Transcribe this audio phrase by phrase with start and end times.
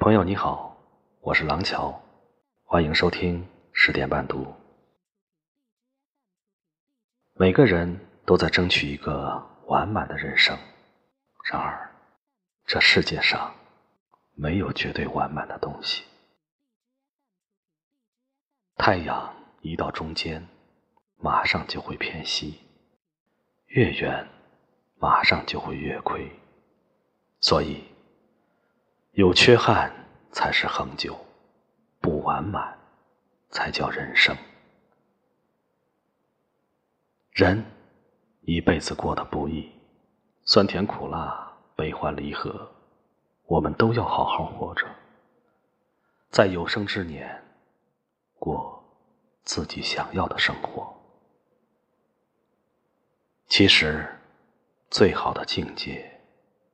[0.00, 0.74] 朋友你好，
[1.20, 2.02] 我是廊桥，
[2.64, 4.46] 欢迎收听十点半读。
[7.34, 10.56] 每个人都在争取一个完满的人生，
[11.52, 11.94] 然而
[12.64, 13.54] 这世界上
[14.34, 16.04] 没有绝对完满的东西。
[18.76, 20.48] 太阳一到中间，
[21.18, 22.54] 马上就会偏西；
[23.66, 24.26] 越远，
[24.98, 26.26] 马上就会越亏。
[27.42, 27.89] 所以。
[29.20, 29.92] 有缺憾
[30.32, 31.14] 才是恒久，
[32.00, 32.78] 不完满
[33.50, 34.34] 才叫人生。
[37.32, 37.62] 人
[38.40, 39.70] 一辈子过得不易，
[40.44, 42.72] 酸甜苦辣、悲欢离合，
[43.44, 44.86] 我们都要好好活着，
[46.30, 47.44] 在有生之年
[48.38, 48.82] 过
[49.42, 50.98] 自己想要的生活。
[53.48, 54.18] 其实，
[54.88, 56.10] 最好的境界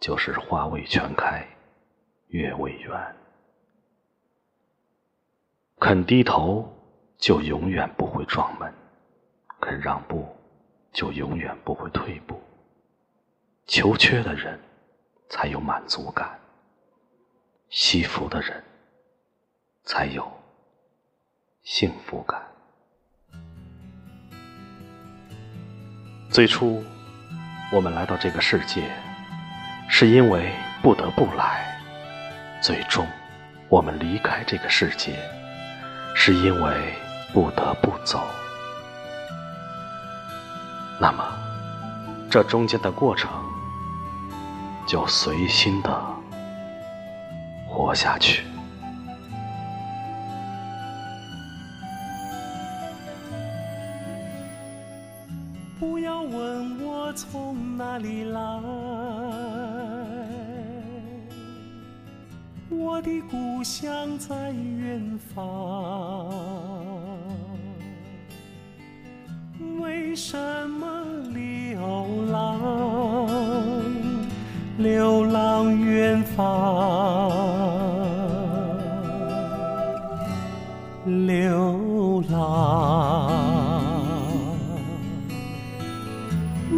[0.00, 1.46] 就是花未全开。
[2.30, 3.14] 月未圆，
[5.80, 6.72] 肯低头
[7.18, 8.70] 就永远不会撞门；
[9.60, 10.28] 肯让步
[10.92, 12.40] 就永远不会退步。
[13.66, 14.58] 求缺的人
[15.28, 16.38] 才有满足感，
[17.68, 18.62] 惜福的人
[19.82, 20.30] 才有
[21.62, 22.40] 幸福感。
[26.30, 26.84] 最初，
[27.72, 28.88] 我们来到这个世界，
[29.88, 31.79] 是因为不得不来。
[32.60, 33.06] 最终，
[33.70, 35.18] 我们离开这个世界，
[36.14, 36.94] 是因为
[37.32, 38.20] 不得不走。
[41.00, 41.24] 那么，
[42.30, 43.30] 这中间的过程，
[44.86, 45.90] 就随心的
[47.66, 48.44] 活下去。
[55.78, 58.89] 不要问我从哪里来。
[62.92, 66.28] 我的故乡在远方，
[69.80, 70.36] 为什
[70.68, 71.78] 么流
[72.32, 72.58] 浪？
[74.78, 77.30] 流浪远方，
[81.04, 83.30] 流浪，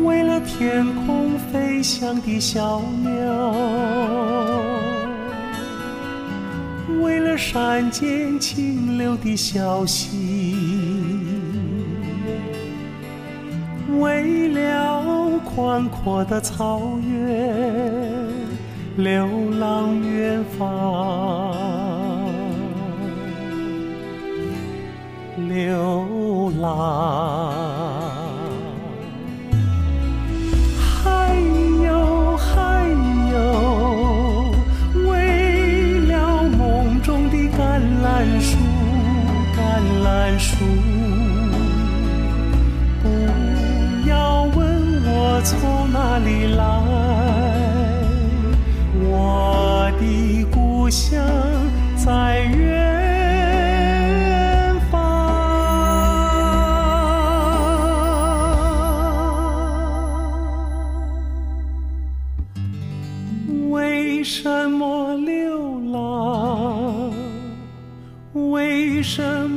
[0.04, 3.71] 为了天空飞翔的小鸟。
[7.02, 10.56] 为了山间清流的小溪，
[13.98, 18.28] 为了宽阔的草原，
[18.96, 19.26] 流
[19.58, 21.56] 浪远方，
[25.48, 27.41] 流浪。
[46.42, 46.64] 从哪里来，
[48.94, 50.88] 我的故
[69.02, 69.51] 乡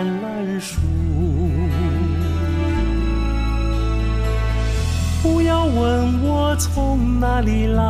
[0.00, 0.80] 橄榄树，
[5.22, 7.82] 不要问我从哪里来，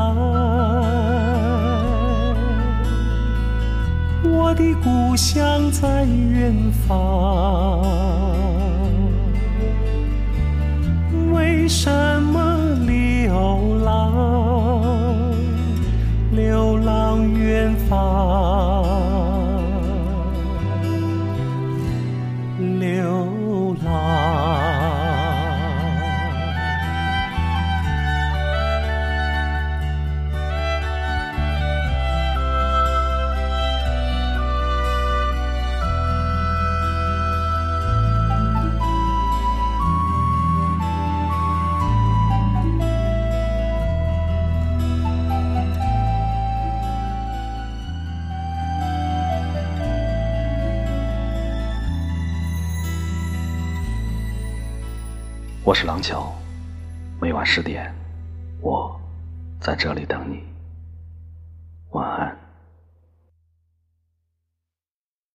[4.25, 6.53] 我的故乡在远
[6.89, 7.81] 方。
[11.33, 11.89] 为什
[12.23, 12.57] 么
[12.89, 15.33] 流浪？
[16.33, 18.50] 流浪远方。
[55.63, 56.33] 我是廊桥，
[57.21, 57.95] 每晚十点，
[58.63, 58.99] 我
[59.61, 60.43] 在这里等你。
[61.91, 62.50] 晚安。